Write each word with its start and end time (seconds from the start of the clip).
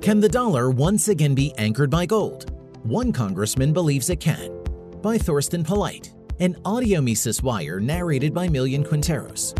Can 0.00 0.18
the 0.18 0.30
dollar 0.30 0.70
once 0.70 1.08
again 1.08 1.34
be 1.34 1.52
anchored 1.58 1.90
by 1.90 2.06
gold? 2.06 2.50
One 2.84 3.12
congressman 3.12 3.74
believes 3.74 4.08
it 4.08 4.18
can. 4.18 4.62
By 5.02 5.18
Thorsten 5.18 5.62
Polleit, 5.62 6.14
an 6.40 6.56
audio 6.64 7.02
Mises 7.02 7.42
wire 7.42 7.80
narrated 7.80 8.32
by 8.32 8.48
Millian 8.48 8.82
Quinteros. 8.82 9.52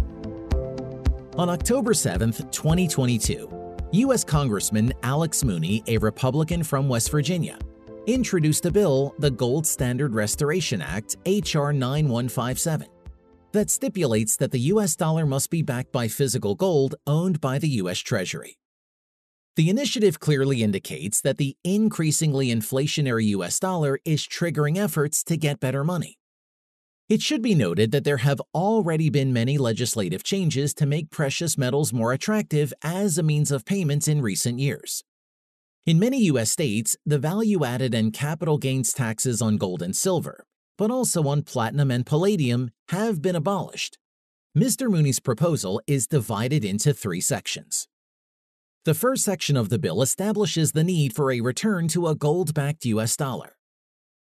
On 1.38 1.50
October 1.50 1.92
7, 1.92 2.32
2022, 2.32 3.76
U.S. 3.92 4.24
Congressman 4.24 4.94
Alex 5.02 5.44
Mooney, 5.44 5.82
a 5.88 5.98
Republican 5.98 6.62
from 6.62 6.88
West 6.88 7.10
Virginia, 7.10 7.58
introduced 8.06 8.64
a 8.64 8.70
bill, 8.70 9.14
the 9.18 9.30
Gold 9.30 9.66
Standard 9.66 10.14
Restoration 10.14 10.80
Act, 10.80 11.16
H.R. 11.26 11.74
9157, 11.74 12.86
that 13.52 13.68
stipulates 13.68 14.36
that 14.36 14.52
the 14.52 14.60
U.S. 14.72 14.96
dollar 14.96 15.26
must 15.26 15.50
be 15.50 15.60
backed 15.60 15.92
by 15.92 16.08
physical 16.08 16.54
gold 16.54 16.94
owned 17.06 17.42
by 17.42 17.58
the 17.58 17.68
U.S. 17.68 17.98
Treasury. 17.98 18.56
The 19.60 19.68
initiative 19.68 20.20
clearly 20.20 20.62
indicates 20.62 21.20
that 21.20 21.36
the 21.36 21.54
increasingly 21.64 22.46
inflationary 22.46 23.26
US 23.26 23.60
dollar 23.60 23.98
is 24.06 24.26
triggering 24.26 24.78
efforts 24.78 25.22
to 25.24 25.36
get 25.36 25.60
better 25.60 25.84
money. 25.84 26.16
It 27.10 27.20
should 27.20 27.42
be 27.42 27.54
noted 27.54 27.92
that 27.92 28.04
there 28.04 28.24
have 28.24 28.40
already 28.54 29.10
been 29.10 29.34
many 29.34 29.58
legislative 29.58 30.22
changes 30.22 30.72
to 30.72 30.86
make 30.86 31.10
precious 31.10 31.58
metals 31.58 31.92
more 31.92 32.14
attractive 32.14 32.72
as 32.82 33.18
a 33.18 33.22
means 33.22 33.50
of 33.50 33.66
payment 33.66 34.08
in 34.08 34.22
recent 34.22 34.60
years. 34.60 35.04
In 35.84 35.98
many 35.98 36.22
U.S. 36.32 36.50
states, 36.50 36.96
the 37.04 37.18
value 37.18 37.62
added 37.62 37.94
and 37.94 38.14
capital 38.14 38.56
gains 38.56 38.94
taxes 38.94 39.42
on 39.42 39.58
gold 39.58 39.82
and 39.82 39.94
silver, 39.94 40.46
but 40.78 40.90
also 40.90 41.28
on 41.28 41.42
platinum 41.42 41.90
and 41.90 42.06
palladium, 42.06 42.70
have 42.88 43.20
been 43.20 43.36
abolished. 43.36 43.98
Mr. 44.56 44.90
Mooney's 44.90 45.20
proposal 45.20 45.82
is 45.86 46.06
divided 46.06 46.64
into 46.64 46.94
three 46.94 47.20
sections. 47.20 47.89
The 48.86 48.94
first 48.94 49.24
section 49.24 49.58
of 49.58 49.68
the 49.68 49.78
bill 49.78 50.00
establishes 50.00 50.72
the 50.72 50.82
need 50.82 51.14
for 51.14 51.30
a 51.30 51.42
return 51.42 51.86
to 51.88 52.06
a 52.06 52.14
gold 52.14 52.54
backed 52.54 52.86
US 52.86 53.14
dollar. 53.14 53.56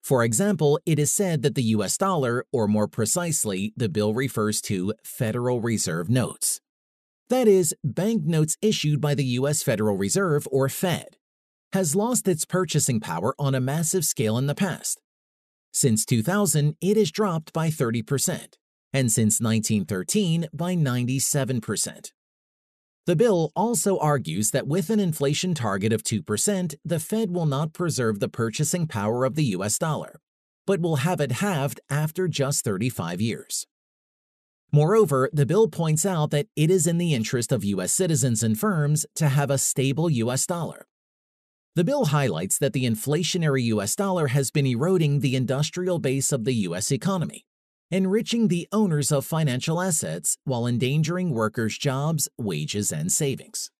For 0.03 0.25
example, 0.25 0.81
it 0.87 0.98
is 0.98 1.13
said 1.13 1.43
that 1.43 1.55
the 1.55 1.75
US 1.75 1.98
dollar, 1.98 2.47
or 2.53 2.67
more 2.67 2.89
precisely, 2.89 3.75
the 3.77 3.91
bill 3.91 4.15
refers 4.15 4.63
to 4.63 4.95
Federal 5.05 5.61
Reserve 5.61 6.09
notes. 6.09 6.63
That 7.29 7.47
is, 7.47 7.75
banknotes 7.85 8.57
issued 8.63 8.98
by 8.98 9.15
the 9.15 9.27
US 9.41 9.63
Federal 9.63 9.98
Reserve, 9.98 10.48
or 10.51 10.70
Fed, 10.70 11.19
has 11.75 11.95
lost 11.95 12.27
its 12.27 12.47
purchasing 12.47 12.98
power 12.98 13.35
on 13.39 13.55
a 13.55 13.61
massive 13.61 14.07
scale 14.07 14.39
in 14.39 14.47
the 14.47 14.55
past. 14.55 15.03
Since 15.75 16.07
2000, 16.07 16.77
it 16.81 16.97
has 16.97 17.11
dropped 17.11 17.53
by 17.53 17.69
30%, 17.69 18.55
and 18.95 19.13
since 19.13 19.39
1913 19.39 20.48
by 20.55 20.75
97%. 20.75 22.13
The 23.07 23.15
bill 23.17 23.53
also 23.55 23.99
argues 23.99 24.51
that 24.51 24.67
with 24.67 24.91
an 24.91 24.99
inflation 24.99 25.55
target 25.55 25.93
of 25.93 26.03
2%, 26.03 26.75
the 26.85 26.99
Fed 26.99 27.31
will 27.31 27.47
not 27.47 27.73
preserve 27.73 28.19
the 28.19 28.29
purchasing 28.29 28.89
power 28.89 29.25
of 29.25 29.37
the 29.37 29.45
US 29.57 29.79
dollar, 29.79 30.21
but 30.67 30.81
will 30.81 30.97
have 30.97 31.21
it 31.21 31.33
halved 31.33 31.79
after 31.89 32.27
just 32.27 32.65
35 32.65 33.21
years. 33.21 33.65
Moreover, 34.73 35.31
the 35.33 35.47
bill 35.47 35.69
points 35.69 36.05
out 36.05 36.33
that 36.33 36.48
it 36.57 36.69
is 36.69 36.89
in 36.89 36.98
the 36.98 37.15
interest 37.15 37.53
of 37.53 37.63
U.S. 37.63 37.93
citizens 37.93 38.43
and 38.43 38.59
firms 38.59 39.07
to 39.15 39.29
have 39.29 39.51
a 39.51 39.59
stable 39.59 40.11
U.S. 40.11 40.45
dollar. 40.45 40.89
The 41.77 41.85
bill 41.85 42.07
highlights 42.07 42.59
that 42.59 42.73
the 42.73 42.87
inflationary 42.87 43.63
U.S. 43.67 43.95
dollar 43.95 44.27
has 44.29 44.51
been 44.51 44.67
eroding 44.67 45.20
the 45.20 45.37
industrial 45.37 46.01
base 46.01 46.33
of 46.33 46.43
the 46.43 46.55
U.S. 46.55 46.91
economy, 46.91 47.47
enriching 47.91 48.48
the 48.48 48.67
owners 48.73 49.12
of 49.12 49.25
financial 49.25 49.81
assets 49.81 50.37
while 50.45 50.67
endangering 50.67 51.31
workers' 51.31 51.79
jobs, 51.79 52.29
wages, 52.37 52.91
and 52.91 53.12
savings. 53.12 53.70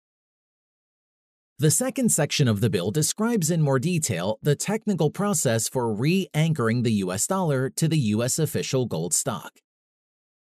The 1.59 1.71
second 1.71 2.11
section 2.11 2.49
of 2.49 2.61
the 2.61 2.69
bill 2.69 2.91
describes 2.91 3.51
in 3.51 3.63
more 3.63 3.79
detail 3.79 4.39
the 4.43 4.55
technical 4.55 5.11
process 5.11 5.69
for 5.69 5.93
re 5.93 6.29
anchoring 6.35 6.83
the 6.83 6.93
US 7.05 7.27
dollar 7.27 7.71
to 7.71 7.89
the 7.89 7.99
US 8.15 8.39
official 8.39 8.87
gold 8.87 9.15
stock. 9.15 9.53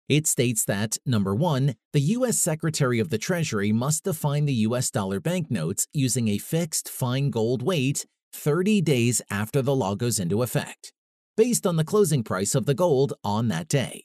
It 0.09 0.27
states 0.27 0.65
that, 0.65 0.99
number 1.07 1.35
one, 1.35 1.77
the 1.95 2.01
U.S. 2.01 2.39
Secretary 2.39 2.99
of 2.99 3.09
the 3.09 3.17
Treasury 3.17 3.73
must 3.73 4.05
define 4.05 4.45
the 4.45 4.61
U.S. 4.69 4.91
dollar 4.91 5.19
banknotes 5.19 5.87
using 5.95 6.29
a 6.29 6.39
fixed 6.39 6.91
fine 6.91 7.31
gold 7.31 7.63
weight 7.63 8.05
30 8.35 8.83
days 8.83 9.23
after 9.31 9.63
the 9.63 9.75
law 9.75 9.95
goes 9.95 10.19
into 10.19 10.43
effect 10.43 10.93
based 11.37 11.67
on 11.67 11.77
the 11.77 11.85
closing 11.85 12.23
price 12.23 12.55
of 12.55 12.67
the 12.67 12.75
gold 12.75 13.13
on 13.23 13.49
that 13.49 13.69
day. 13.69 14.05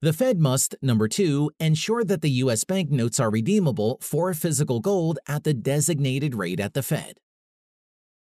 The 0.00 0.12
Fed 0.12 0.38
must, 0.38 0.76
number 0.80 1.08
two, 1.08 1.50
ensure 1.58 2.04
that 2.04 2.22
the 2.22 2.30
U.S. 2.42 2.62
banknotes 2.62 3.18
are 3.18 3.30
redeemable 3.30 3.98
for 4.00 4.32
physical 4.32 4.78
gold 4.78 5.18
at 5.26 5.42
the 5.42 5.54
designated 5.54 6.36
rate 6.36 6.60
at 6.60 6.74
the 6.74 6.84
Fed. 6.84 7.18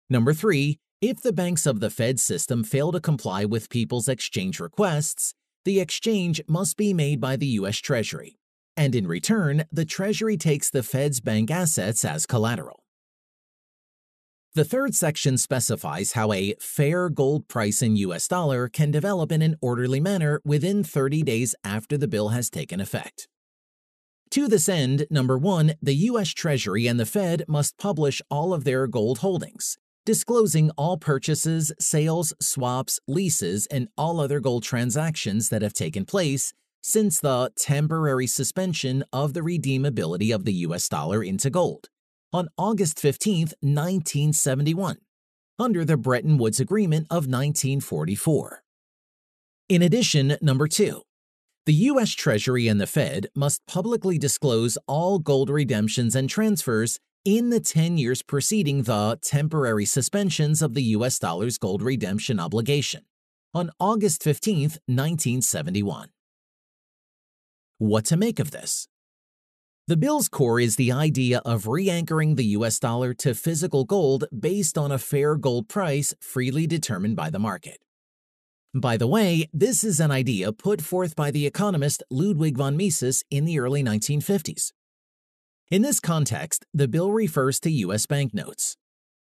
Number 0.10 0.34
three, 0.34 0.80
if 1.02 1.22
the 1.22 1.34
banks 1.34 1.68
of 1.68 1.80
the 1.80 1.92
Fed 1.92 2.20
system 2.20 2.64
fail 2.64 2.92
to 2.92 3.00
comply 3.00 3.46
with 3.46 3.70
people's 3.70 4.08
exchange 4.08 4.60
requests, 4.60 5.36
the 5.66 5.80
exchange 5.80 6.42
must 6.48 6.78
be 6.78 6.94
made 6.94 7.22
by 7.22 7.36
the 7.36 7.46
U.S. 7.62 7.78
Treasury, 7.78 8.40
and 8.76 8.96
in 8.96 9.06
return, 9.06 9.66
the 9.72 9.86
Treasury 9.86 10.38
takes 10.38 10.72
the 10.72 10.82
Fed's 10.82 11.20
bank 11.20 11.52
assets 11.52 12.04
as 12.04 12.26
collateral. 12.26 12.87
The 14.56 14.66
third 14.66 14.96
section 14.96 15.38
specifies 15.38 16.14
how 16.14 16.34
a 16.34 16.56
fair 16.60 17.10
gold 17.10 17.48
price 17.48 17.82
in 17.82 17.96
US 17.98 18.28
dollar 18.28 18.68
can 18.68 18.90
develop 18.90 19.32
in 19.32 19.42
an 19.42 19.56
orderly 19.62 20.00
manner 20.00 20.42
within 20.44 20.84
30 20.84 21.22
days 21.22 21.54
after 21.64 21.98
the 21.98 22.08
bill 22.08 22.30
has 22.30 22.50
taken 22.50 22.80
effect. 22.80 23.28
To 24.32 24.48
this 24.48 24.68
end, 24.68 25.06
number 25.10 25.38
one, 25.38 25.76
the 25.82 25.96
U.S. 25.96 26.30
Treasury 26.30 26.88
and 26.88 27.00
the 27.00 27.06
Fed 27.06 27.44
must 27.48 27.78
publish 27.78 28.22
all 28.30 28.54
of 28.54 28.64
their 28.64 28.88
gold 28.88 29.20
holdings, 29.20 29.78
disclosing 30.06 30.70
all 30.72 30.98
purchases, 30.98 31.72
sales, 31.80 32.34
swaps, 32.42 33.00
leases, 33.08 33.68
and 33.68 33.88
all 33.98 34.20
other 34.20 34.40
gold 34.40 34.64
transactions 34.64 35.50
that 35.50 35.62
have 35.62 35.74
taken 35.74 36.04
place 36.04 36.52
since 36.82 37.20
the 37.20 37.52
temporary 37.58 38.28
suspension 38.28 39.04
of 39.14 39.34
the 39.34 39.42
redeemability 39.42 40.34
of 40.34 40.46
the 40.46 40.54
U.S. 40.54 40.90
dollar 40.90 41.24
into 41.24 41.50
gold 41.50 41.90
on 42.34 42.50
August 42.58 43.00
15, 43.00 43.40
1971, 43.62 44.98
under 45.60 45.86
the 45.86 45.98
Bretton 45.98 46.38
Woods 46.38 46.60
Agreement 46.60 47.08
of 47.10 47.28
1944. 47.28 48.64
In 49.70 49.82
addition, 49.82 50.38
number 50.42 50.68
two, 50.68 51.02
the 51.66 51.74
U.S. 51.74 52.12
Treasury 52.12 52.70
and 52.70 52.80
the 52.80 52.88
Fed 52.88 53.28
must 53.36 53.66
publicly 53.68 54.18
disclose 54.18 54.78
all 54.88 55.20
gold 55.20 55.50
redemptions 55.50 56.16
and 56.16 56.30
transfers 56.30 57.00
in 57.26 57.50
the 57.50 57.60
10 57.60 57.98
years 57.98 58.22
preceding 58.22 58.84
the 58.84 59.20
temporary 59.22 59.84
suspensions 59.84 60.62
of 60.62 60.74
the 60.74 60.84
U.S. 60.84 61.20
dollar's 61.20 61.58
gold 61.58 61.82
redemption 61.82 62.40
obligation 62.40 63.02
on 63.54 63.72
August 63.82 64.24
15, 64.24 64.62
1971. 64.86 66.10
What 67.80 68.06
to 68.06 68.16
make 68.16 68.40
of 68.40 68.52
this? 68.52 68.88
The 69.90 69.96
bill's 69.96 70.28
core 70.28 70.60
is 70.60 70.76
the 70.76 70.92
idea 70.92 71.42
of 71.46 71.66
re 71.66 71.90
anchoring 71.90 72.36
the 72.36 72.58
US 72.58 72.78
dollar 72.78 73.14
to 73.14 73.34
physical 73.34 73.86
gold 73.86 74.26
based 74.38 74.78
on 74.78 74.92
a 74.92 74.98
fair 74.98 75.38
gold 75.38 75.70
price 75.70 76.14
freely 76.20 76.68
determined 76.68 77.16
by 77.16 77.30
the 77.30 77.40
market. 77.40 77.78
By 78.76 78.98
the 78.98 79.08
way, 79.08 79.48
this 79.54 79.86
is 79.86 80.02
an 80.02 80.12
idea 80.12 80.52
put 80.52 80.82
forth 80.82 81.16
by 81.16 81.32
the 81.32 81.48
economist 81.48 82.04
Ludwig 82.12 82.58
von 82.58 82.76
Mises 82.76 83.24
in 83.32 83.46
the 83.46 83.60
early 83.60 83.82
1950s. 83.82 84.74
In 85.72 85.84
this 85.84 86.02
context, 86.02 86.66
the 86.74 86.90
bill 86.90 87.14
refers 87.14 87.58
to 87.62 87.72
US 87.72 88.06
banknotes. 88.06 88.76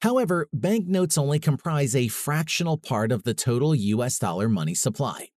However, 0.02 0.48
banknotes 0.52 1.16
only 1.16 1.38
comprise 1.38 1.94
a 1.94 2.08
fractional 2.08 2.78
part 2.78 3.12
of 3.12 3.22
the 3.22 3.32
total 3.32 3.76
US 3.76 4.18
dollar 4.18 4.48
money 4.48 4.74
supply. 4.74 5.28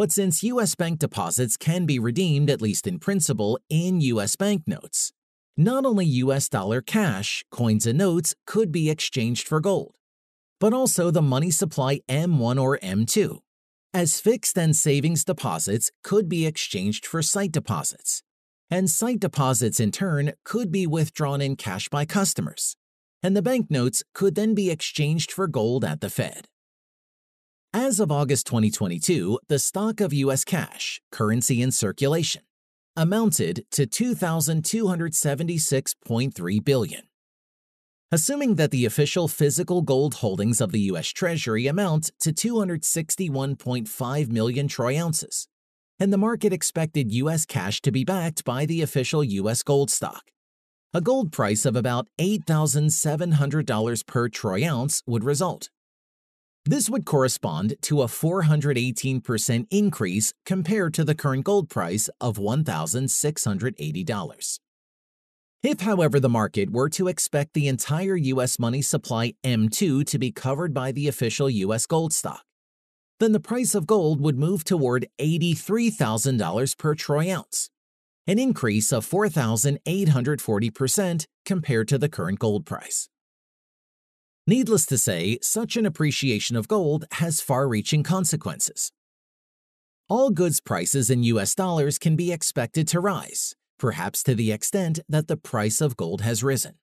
But 0.00 0.12
since 0.12 0.42
U.S. 0.42 0.74
bank 0.74 0.98
deposits 0.98 1.58
can 1.58 1.84
be 1.84 1.98
redeemed, 1.98 2.48
at 2.48 2.62
least 2.62 2.86
in 2.86 2.98
principle, 2.98 3.58
in 3.68 4.00
U.S. 4.00 4.34
banknotes, 4.34 5.12
not 5.58 5.84
only 5.84 6.06
U.S. 6.24 6.48
dollar 6.48 6.80
cash, 6.80 7.44
coins, 7.50 7.84
and 7.84 7.98
notes 7.98 8.34
could 8.46 8.72
be 8.72 8.88
exchanged 8.88 9.46
for 9.46 9.60
gold, 9.60 9.96
but 10.58 10.72
also 10.72 11.10
the 11.10 11.20
money 11.20 11.50
supply 11.50 12.00
M1 12.08 12.58
or 12.58 12.78
M2, 12.78 13.40
as 13.92 14.22
fixed 14.22 14.56
and 14.56 14.74
savings 14.74 15.22
deposits 15.22 15.90
could 16.02 16.30
be 16.30 16.46
exchanged 16.46 17.04
for 17.04 17.20
sight 17.20 17.52
deposits, 17.52 18.22
and 18.70 18.88
sight 18.88 19.20
deposits 19.20 19.80
in 19.80 19.92
turn 19.92 20.32
could 20.46 20.72
be 20.72 20.86
withdrawn 20.86 21.42
in 21.42 21.56
cash 21.56 21.90
by 21.90 22.06
customers, 22.06 22.74
and 23.22 23.36
the 23.36 23.42
banknotes 23.42 24.02
could 24.14 24.34
then 24.34 24.54
be 24.54 24.70
exchanged 24.70 25.30
for 25.30 25.46
gold 25.46 25.84
at 25.84 26.00
the 26.00 26.08
Fed. 26.08 26.48
As 27.72 28.00
of 28.00 28.10
August 28.10 28.48
2022, 28.48 29.38
the 29.46 29.60
stock 29.60 30.00
of 30.00 30.12
U.S. 30.12 30.42
cash, 30.42 31.00
currency 31.12 31.62
in 31.62 31.70
circulation, 31.70 32.42
amounted 32.96 33.64
to 33.70 33.86
2,276.3 33.86 36.64
billion. 36.64 37.02
Assuming 38.10 38.56
that 38.56 38.72
the 38.72 38.84
official 38.84 39.28
physical 39.28 39.82
gold 39.82 40.14
holdings 40.14 40.60
of 40.60 40.72
the 40.72 40.80
U.S. 40.80 41.10
Treasury 41.10 41.68
amount 41.68 42.10
to 42.18 42.32
261.5 42.32 44.28
million 44.28 44.66
troy 44.66 45.00
ounces, 45.00 45.46
and 46.00 46.12
the 46.12 46.18
market 46.18 46.52
expected 46.52 47.12
U.S. 47.12 47.46
cash 47.46 47.80
to 47.82 47.92
be 47.92 48.02
backed 48.02 48.44
by 48.44 48.66
the 48.66 48.82
official 48.82 49.22
U.S. 49.22 49.62
gold 49.62 49.92
stock, 49.92 50.32
A 50.92 51.00
gold 51.00 51.30
price 51.30 51.64
of 51.64 51.76
about 51.76 52.08
$8,700 52.18 54.06
per 54.08 54.28
troy 54.28 54.68
ounce 54.68 55.04
would 55.06 55.22
result. 55.22 55.70
This 56.70 56.88
would 56.88 57.04
correspond 57.04 57.74
to 57.82 58.00
a 58.02 58.06
418% 58.06 59.66
increase 59.72 60.32
compared 60.46 60.94
to 60.94 61.02
the 61.02 61.16
current 61.16 61.44
gold 61.44 61.68
price 61.68 62.08
of 62.20 62.36
$1,680. 62.36 64.60
If, 65.64 65.80
however, 65.80 66.20
the 66.20 66.28
market 66.28 66.70
were 66.70 66.88
to 66.90 67.08
expect 67.08 67.54
the 67.54 67.66
entire 67.66 68.14
U.S. 68.14 68.60
money 68.60 68.82
supply 68.82 69.32
M2 69.42 70.06
to 70.06 70.16
be 70.16 70.30
covered 70.30 70.72
by 70.72 70.92
the 70.92 71.08
official 71.08 71.50
U.S. 71.50 71.86
gold 71.86 72.12
stock, 72.12 72.44
then 73.18 73.32
the 73.32 73.40
price 73.40 73.74
of 73.74 73.88
gold 73.88 74.20
would 74.20 74.38
move 74.38 74.62
toward 74.62 75.08
$83,000 75.18 76.78
per 76.78 76.94
troy 76.94 77.34
ounce, 77.34 77.68
an 78.28 78.38
increase 78.38 78.92
of 78.92 79.04
4,840% 79.04 81.26
compared 81.44 81.88
to 81.88 81.98
the 81.98 82.08
current 82.08 82.38
gold 82.38 82.64
price. 82.64 83.09
Needless 84.50 84.84
to 84.86 84.98
say, 84.98 85.38
such 85.42 85.76
an 85.76 85.86
appreciation 85.86 86.56
of 86.56 86.66
gold 86.66 87.04
has 87.12 87.40
far 87.40 87.68
reaching 87.68 88.02
consequences. 88.02 88.90
All 90.08 90.30
goods 90.30 90.60
prices 90.60 91.08
in 91.08 91.22
US 91.22 91.54
dollars 91.54 92.00
can 92.00 92.16
be 92.16 92.32
expected 92.32 92.88
to 92.88 92.98
rise, 92.98 93.54
perhaps 93.78 94.24
to 94.24 94.34
the 94.34 94.50
extent 94.50 94.98
that 95.08 95.28
the 95.28 95.36
price 95.36 95.80
of 95.80 95.96
gold 95.96 96.22
has 96.22 96.42
risen. 96.42 96.74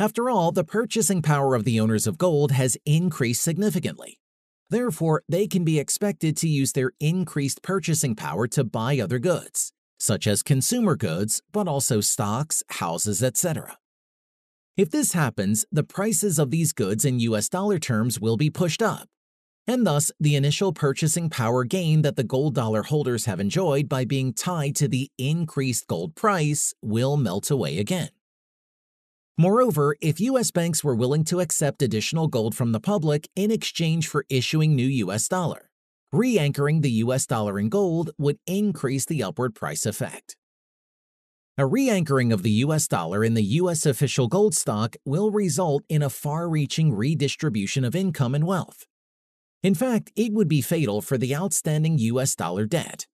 After 0.00 0.28
all, 0.28 0.50
the 0.50 0.64
purchasing 0.64 1.22
power 1.22 1.54
of 1.54 1.62
the 1.62 1.78
owners 1.78 2.08
of 2.08 2.18
gold 2.18 2.50
has 2.50 2.76
increased 2.84 3.42
significantly. 3.42 4.18
Therefore, 4.68 5.22
they 5.28 5.46
can 5.46 5.62
be 5.62 5.78
expected 5.78 6.36
to 6.38 6.48
use 6.48 6.72
their 6.72 6.90
increased 6.98 7.62
purchasing 7.62 8.16
power 8.16 8.48
to 8.48 8.64
buy 8.64 8.98
other 8.98 9.20
goods, 9.20 9.72
such 10.00 10.26
as 10.26 10.42
consumer 10.42 10.96
goods, 10.96 11.42
but 11.52 11.68
also 11.68 12.00
stocks, 12.00 12.64
houses, 12.70 13.22
etc. 13.22 13.78
If 14.74 14.90
this 14.90 15.12
happens, 15.12 15.66
the 15.70 15.84
prices 15.84 16.38
of 16.38 16.50
these 16.50 16.72
goods 16.72 17.04
in 17.04 17.20
US 17.20 17.50
dollar 17.50 17.78
terms 17.78 18.18
will 18.18 18.38
be 18.38 18.48
pushed 18.48 18.80
up, 18.80 19.06
and 19.66 19.86
thus 19.86 20.10
the 20.18 20.34
initial 20.34 20.72
purchasing 20.72 21.28
power 21.28 21.64
gain 21.64 22.00
that 22.02 22.16
the 22.16 22.24
gold 22.24 22.54
dollar 22.54 22.82
holders 22.82 23.26
have 23.26 23.38
enjoyed 23.38 23.86
by 23.86 24.06
being 24.06 24.32
tied 24.32 24.74
to 24.76 24.88
the 24.88 25.10
increased 25.18 25.86
gold 25.88 26.14
price 26.14 26.72
will 26.80 27.18
melt 27.18 27.50
away 27.50 27.78
again. 27.78 28.08
Moreover, 29.36 29.96
if 30.00 30.20
US 30.20 30.50
banks 30.50 30.82
were 30.82 30.94
willing 30.94 31.24
to 31.24 31.40
accept 31.40 31.82
additional 31.82 32.26
gold 32.26 32.54
from 32.54 32.72
the 32.72 32.80
public 32.80 33.28
in 33.36 33.50
exchange 33.50 34.08
for 34.08 34.24
issuing 34.30 34.74
new 34.74 34.86
US 34.86 35.28
dollar, 35.28 35.68
re 36.14 36.38
anchoring 36.38 36.80
the 36.80 37.02
US 37.04 37.26
dollar 37.26 37.58
in 37.58 37.68
gold 37.68 38.12
would 38.16 38.38
increase 38.46 39.04
the 39.04 39.22
upward 39.22 39.54
price 39.54 39.84
effect. 39.84 40.34
A 41.58 41.66
re 41.66 41.90
anchoring 41.90 42.32
of 42.32 42.42
the 42.42 42.62
US 42.64 42.88
dollar 42.88 43.24
in 43.24 43.34
the 43.34 43.44
US 43.60 43.86
official 43.86 44.28
gold 44.28 44.54
stock 44.54 44.96
will 45.04 45.30
result 45.30 45.84
in 45.88 46.02
a 46.02 46.10
far 46.10 46.48
reaching 46.48 46.92
redistribution 46.92 47.84
of 47.84 47.94
income 47.94 48.34
and 48.34 48.46
wealth 48.46 48.86
in 49.62 49.76
fact, 49.76 50.10
it 50.16 50.32
would 50.32 50.48
be 50.48 50.60
fatal 50.60 51.00
for 51.00 51.16
the 51.16 51.36
outstanding 51.36 51.96
US 51.98 52.34
dollar 52.34 52.66
debt. 52.66 53.06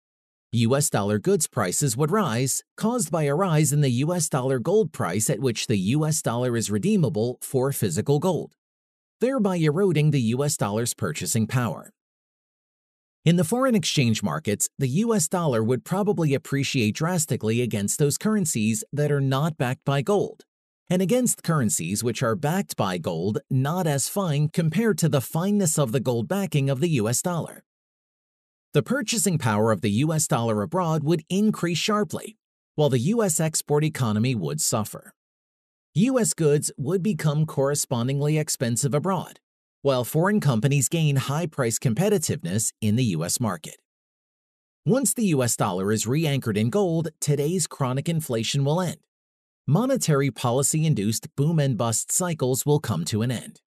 US 0.52 0.88
dollar 0.88 1.18
goods 1.18 1.46
prices 1.46 1.94
would 1.94 2.10
rise, 2.10 2.62
caused 2.74 3.10
by 3.10 3.24
a 3.24 3.34
rise 3.34 3.70
in 3.70 3.82
the 3.82 3.90
US 4.04 4.30
dollar 4.30 4.58
gold 4.58 4.90
price 4.90 5.28
at 5.28 5.40
which 5.40 5.66
the 5.66 5.76
US 5.76 6.22
dollar 6.22 6.56
is 6.56 6.70
redeemable 6.70 7.38
for 7.42 7.70
physical 7.70 8.18
gold, 8.18 8.54
thereby 9.20 9.56
eroding 9.56 10.10
the 10.10 10.32
US 10.36 10.56
dollar's 10.56 10.94
purchasing 10.94 11.46
power. 11.46 11.90
In 13.24 13.36
the 13.36 13.44
foreign 13.44 13.74
exchange 13.74 14.22
markets, 14.22 14.68
the 14.78 14.88
US 15.04 15.28
dollar 15.28 15.62
would 15.62 15.84
probably 15.84 16.34
appreciate 16.34 16.94
drastically 16.94 17.60
against 17.60 17.98
those 17.98 18.16
currencies 18.16 18.84
that 18.92 19.10
are 19.10 19.20
not 19.20 19.58
backed 19.58 19.84
by 19.84 20.02
gold, 20.02 20.44
and 20.88 21.02
against 21.02 21.42
currencies 21.42 22.04
which 22.04 22.22
are 22.22 22.36
backed 22.36 22.76
by 22.76 22.96
gold 22.96 23.38
not 23.50 23.86
as 23.86 24.08
fine 24.08 24.48
compared 24.48 24.98
to 24.98 25.08
the 25.08 25.20
fineness 25.20 25.78
of 25.78 25.92
the 25.92 26.00
gold 26.00 26.28
backing 26.28 26.70
of 26.70 26.80
the 26.80 26.90
US 26.90 27.20
dollar. 27.20 27.64
The 28.72 28.82
purchasing 28.82 29.36
power 29.36 29.72
of 29.72 29.80
the 29.80 29.90
US 30.04 30.28
dollar 30.28 30.62
abroad 30.62 31.02
would 31.02 31.24
increase 31.28 31.78
sharply, 31.78 32.36
while 32.76 32.88
the 32.88 33.00
US 33.00 33.40
export 33.40 33.82
economy 33.82 34.36
would 34.36 34.60
suffer. 34.60 35.12
US 35.94 36.32
goods 36.32 36.70
would 36.78 37.02
become 37.02 37.46
correspondingly 37.46 38.38
expensive 38.38 38.94
abroad, 38.94 39.40
while 39.82 40.04
foreign 40.04 40.40
companies 40.40 40.88
gain 40.88 41.16
high 41.16 41.46
price 41.46 41.78
competitiveness 41.78 42.72
in 42.80 42.96
the 42.96 43.04
US 43.16 43.40
market. 43.40 43.76
Once 44.86 45.14
the 45.14 45.26
US 45.26 45.56
dollar 45.56 45.92
is 45.92 46.06
re 46.06 46.26
anchored 46.26 46.56
in 46.56 46.70
gold, 46.70 47.08
today's 47.20 47.66
chronic 47.66 48.08
inflation 48.08 48.64
will 48.64 48.80
end 48.80 48.98
monetary 49.68 50.30
policy 50.30 50.86
induced 50.86 51.28
boom 51.36 51.58
and 51.58 51.76
bust 51.76 52.10
cycles 52.10 52.64
will 52.64 52.80
come 52.80 53.04
to 53.04 53.20
an 53.20 53.30
end. 53.30 53.60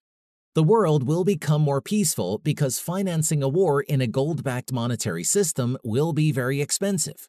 The 0.56 0.64
world 0.64 1.04
will 1.04 1.22
become 1.22 1.62
more 1.62 1.80
peaceful 1.80 2.38
because 2.38 2.80
financing 2.80 3.40
a 3.40 3.48
war 3.48 3.82
in 3.82 4.00
a 4.00 4.08
gold 4.08 4.42
backed 4.42 4.72
monetary 4.72 5.22
system 5.22 5.78
will 5.84 6.12
be 6.12 6.32
very 6.32 6.60
expensive, 6.60 7.28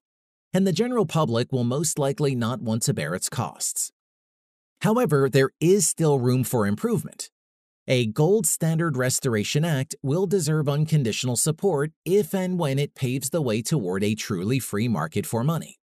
and 0.56 0.66
the 0.66 0.74
general 0.74 1.06
public 1.06 1.52
will 1.52 1.64
most 1.64 2.00
likely 2.00 2.34
not 2.34 2.64
want 2.64 2.82
to 2.84 2.96
bear 2.96 3.14
its 3.14 3.30
costs. 3.30 3.92
However, 4.82 5.30
there 5.30 5.52
is 5.62 5.88
still 5.88 6.18
room 6.18 6.44
for 6.44 6.66
improvement. 6.66 7.30
A 7.88 8.06
Gold 8.06 8.48
Standard 8.48 8.96
Restoration 8.96 9.66
Act 9.66 9.94
will 10.02 10.26
deserve 10.26 10.70
unconditional 10.70 11.36
support 11.36 11.92
if 12.06 12.34
and 12.34 12.58
when 12.58 12.80
it 12.80 12.96
paves 12.96 13.30
the 13.30 13.42
way 13.42 13.62
toward 13.62 14.06
a 14.06 14.16
truly 14.16 14.58
free 14.58 14.88
market 14.88 15.26
for 15.26 15.44
money. 15.44 15.80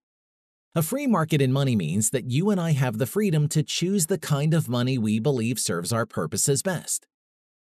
A 0.77 0.83
free 0.83 1.09
market 1.09 1.43
in 1.43 1.53
money 1.53 1.75
means 1.75 2.11
that 2.11 2.31
you 2.31 2.51
and 2.51 2.61
I 2.61 2.71
have 2.71 2.99
the 2.99 3.07
freedom 3.07 3.49
to 3.49 3.65
choose 3.65 4.07
the 4.07 4.17
kind 4.17 4.55
of 4.55 4.69
money 4.69 4.97
we 4.97 5.19
believe 5.19 5.59
serves 5.59 5.93
our 5.93 6.07
purposes 6.07 6.63
best, 6.63 7.09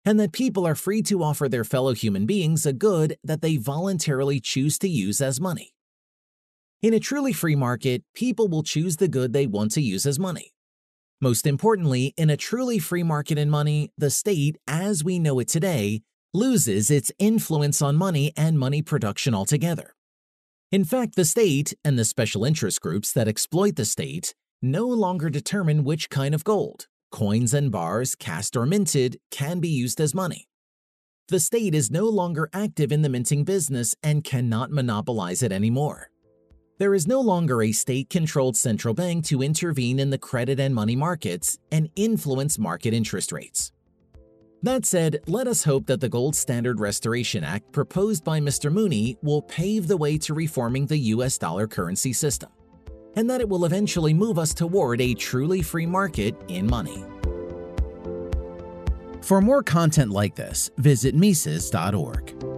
and 0.06 0.18
that 0.22 0.31
people 0.31 0.66
are 0.66 0.74
free 0.74 1.02
to 1.02 1.22
offer 1.22 1.50
their 1.50 1.66
fellow 1.66 1.94
human 1.94 2.26
beings 2.26 2.66
a 2.66 2.72
good 2.72 3.18
that 3.26 3.42
they 3.42 3.58
voluntarily 3.58 4.40
choose 4.40 4.80
to 4.80 4.88
use 4.88 5.19
as 5.19 5.42
money. 5.42 5.74
In 6.81 6.94
a 6.94 7.00
truly 7.02 7.34
free 7.34 7.58
market, 7.58 8.06
people 8.16 8.48
will 8.48 8.64
choose 8.64 8.96
the 8.96 9.10
good 9.10 9.34
they 9.34 9.48
want 9.48 9.72
to 9.72 9.81
use 9.81 10.06
as 10.06 10.18
money. 10.18 10.54
Most 11.24 11.48
importantly, 11.48 12.14
in 12.18 12.30
a 12.30 12.36
truly 12.36 12.80
free 12.80 13.02
market 13.02 13.38
in 13.38 13.50
money, 13.50 13.94
the 13.98 14.10
state, 14.10 14.58
as 14.68 15.06
we 15.06 15.20
know 15.20 15.40
it 15.40 15.48
today, 15.48 16.02
loses 16.34 16.92
its 16.92 17.14
influence 17.18 17.81
on 17.81 17.96
money 17.96 18.34
and 18.36 18.60
money 18.60 18.81
production 18.81 19.34
altogether. 19.34 19.96
In 20.70 20.84
fact, 20.84 21.16
the 21.16 21.24
state 21.24 21.74
and 21.86 21.98
the 21.98 22.04
special 22.04 22.44
interest 22.44 22.81
groups 22.81 23.14
that 23.14 23.30
exploit 23.30 23.78
the 23.78 23.86
state 23.86 24.36
no 24.62 24.86
longer 24.86 25.30
determine 25.30 25.86
which 25.86 26.10
kind 26.10 26.36
of 26.36 26.44
gold, 26.44 26.88
coins 27.10 27.54
and 27.54 27.72
bars 27.72 28.16
cast 28.16 28.58
or 28.58 28.66
minted, 28.66 29.18
can 29.31 29.62
be 29.62 29.69
used 29.69 30.02
as 30.02 30.14
money. 30.14 30.50
The 31.30 31.40
state 31.40 31.74
is 31.74 31.90
no 31.90 32.04
longer 32.04 32.50
active 32.52 32.92
in 32.92 33.02
the 33.02 33.07
minting 33.07 33.45
business 33.45 33.95
and 34.04 34.26
cannot 34.26 34.71
monopolize 34.71 35.42
it 35.42 35.54
anymore. 35.54 36.09
There 36.80 36.95
is 36.95 37.07
no 37.07 37.21
longer 37.21 37.61
a 37.61 37.71
state 37.71 38.09
controlled 38.09 38.57
central 38.57 38.95
bank 38.95 39.25
to 39.25 39.44
intervene 39.44 39.99
in 39.99 40.09
the 40.09 40.18
credit 40.18 40.59
and 40.59 40.73
money 40.73 40.95
markets 40.95 41.59
and 41.71 41.87
influence 41.95 42.57
market 42.57 42.95
interest 42.95 43.31
rates. 43.31 43.71
That 44.63 44.85
said, 44.85 45.19
let 45.27 45.47
us 45.47 45.63
hope 45.63 45.85
that 45.85 46.01
the 46.01 46.09
Gold 46.09 46.35
Standard 46.35 46.80
Restoration 46.80 47.44
Act 47.44 47.71
proposed 47.71 48.23
by 48.23 48.39
Mr. 48.39 48.71
Mooney 48.71 49.18
will 49.21 49.44
pave 49.44 49.87
the 49.87 49.97
way 49.97 50.18
to 50.19 50.33
reforming 50.33 50.87
the 50.87 50.97
US 50.97 51.37
dollar 51.37 51.68
currency 51.68 52.11
system, 52.11 52.49
and 53.15 53.30
that 53.30 53.42
it 53.42 53.47
will 53.47 53.65
eventually 53.65 54.13
move 54.13 54.39
us 54.39 54.53
toward 54.53 54.99
a 54.99 55.13
truly 55.13 55.61
free 55.61 55.85
market 55.85 56.35
in 56.47 56.65
money. 56.65 57.03
For 59.21 59.42
more 59.42 59.61
content 59.61 60.11
like 60.11 60.35
this, 60.35 60.71
visit 60.77 61.13
Mises.org. 61.13 62.53